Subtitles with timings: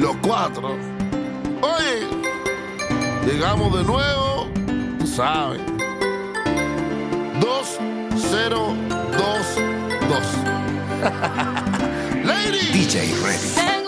[0.00, 0.76] los cuatro.
[1.62, 2.08] Oye,
[3.26, 4.48] llegamos de nuevo,
[4.98, 5.60] tú sabes.
[7.40, 10.24] 2022.
[12.24, 12.72] Lady.
[12.72, 13.79] DJ Ready.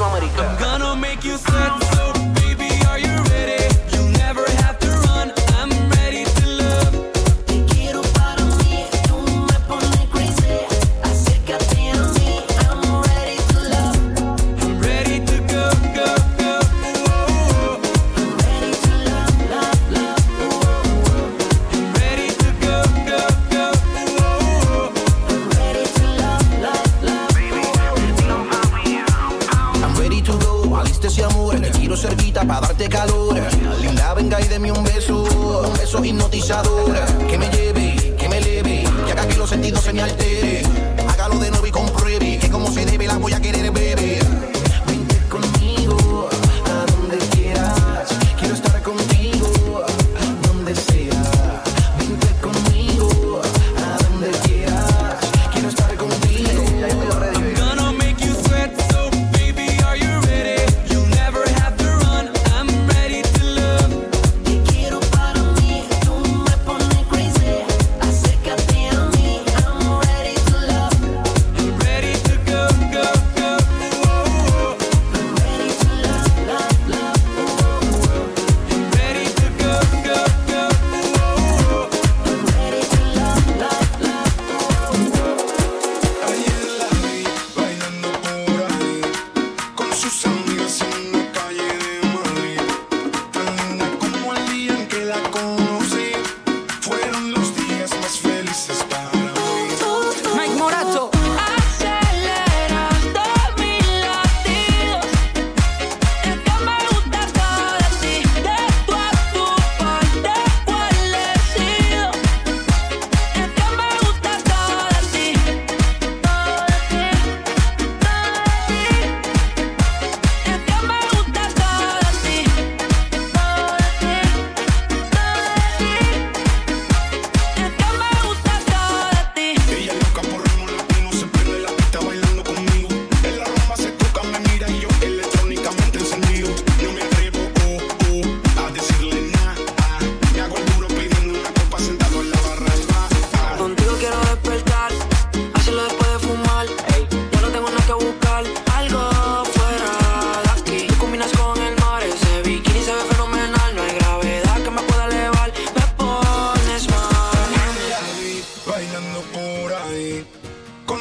[0.00, 0.48] Latinoamericana.
[0.48, 1.89] I'm gonna make you sweat.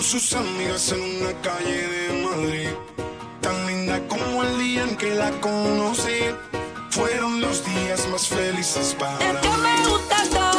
[0.09, 2.69] sus amigas en una calle de Madrid.
[3.41, 6.33] Tan linda como el día en que la conocí.
[6.89, 10.58] Fueron los días más felices para mí.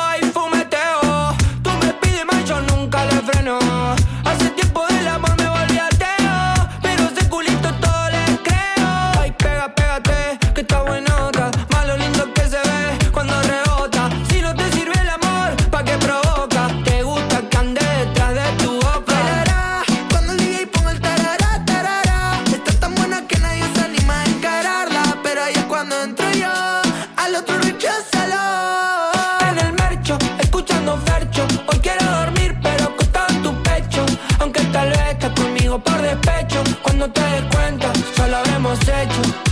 [39.05, 39.50] like you.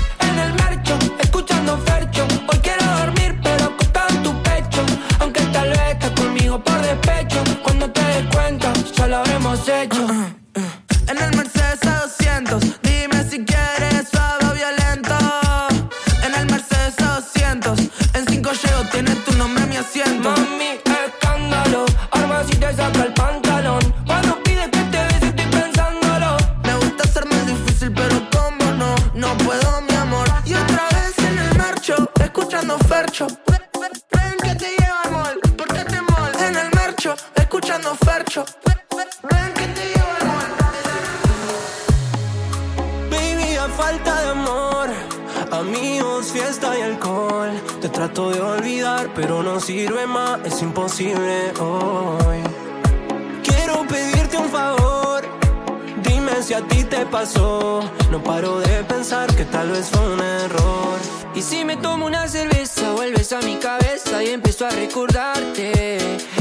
[43.69, 44.90] falta de amor,
[45.52, 47.52] amigos, fiesta y alcohol.
[47.81, 52.42] Te trato de olvidar, pero no sirve más, es imposible hoy.
[53.44, 55.23] Quiero pedirte un favor,
[56.04, 57.81] dime si a ti te pasó.
[58.11, 60.99] No paro de pensar que tal vez fue un error.
[61.35, 65.97] Y si me tomo una cerveza, vuelves a mi cabeza y empiezo a recordarte.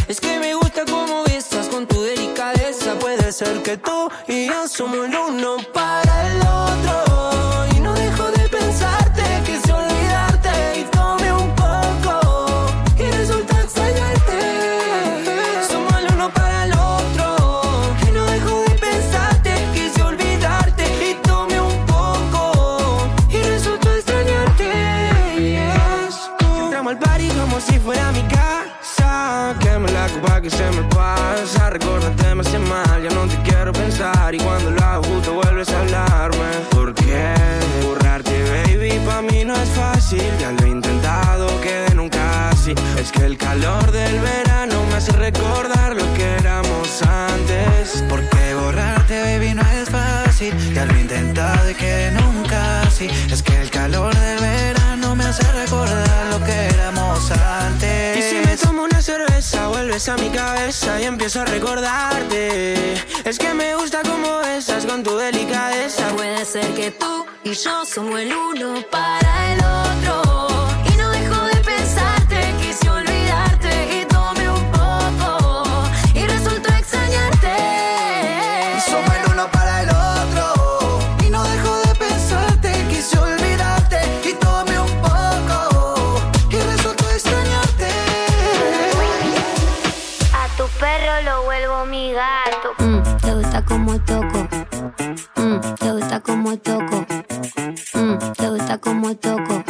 [0.08, 2.94] Es que me gusta cómo besas con tu delicadeza.
[2.98, 7.07] Puede ser que tú y yo somos el uno para el otro.
[30.48, 30.77] niggas in
[60.06, 62.94] A mi cabeza y empiezo a recordarte.
[63.24, 66.08] Es que me gusta como besas con tu delicadeza.
[66.10, 70.27] Puede ser que tú y yo somos el uno para el otro.
[91.24, 92.74] lo vuelvo mi gato.
[92.78, 94.48] Mm, te gusta como toco.
[95.36, 97.06] Mm, te gusta como toco.
[97.94, 99.64] Mm, te gusta como toco.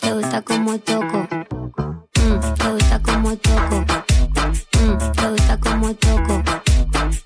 [0.00, 1.28] te gusta como toco.
[2.56, 3.84] te gusta como toco.
[5.12, 6.42] te gusta como toco.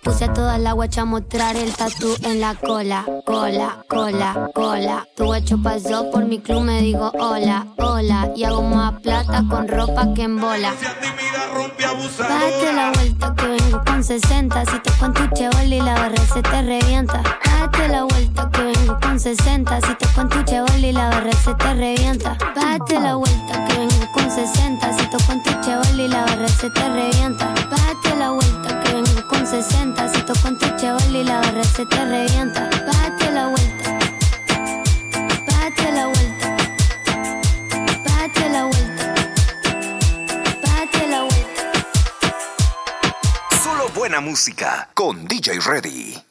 [0.03, 5.07] Puse a toda la guacha a mostrar el tatu en la cola, cola, cola, cola.
[5.17, 8.31] Tu guacho pasó por mi club, me digo hola, hola.
[8.35, 10.73] Y hago más plata con ropa que en bola.
[11.79, 14.65] Date la vuelta que vengo con 60.
[14.67, 17.23] Si te cuento chevol y la barra se te revienta.
[17.45, 19.81] Date la vuelta que vengo con 60.
[19.83, 22.37] Si te cuento chevol y la barra se te revienta.
[22.57, 24.99] Date la vuelta que vengo con 60.
[24.99, 25.07] Si
[26.09, 26.25] la
[26.89, 27.55] revienta.
[28.19, 28.95] La vuelta que
[29.29, 30.09] con 60.
[30.09, 30.23] Si
[31.15, 32.69] y la barra se te revienta.
[32.69, 34.08] Date la vuelta.
[44.21, 46.28] Música con DJ Ready.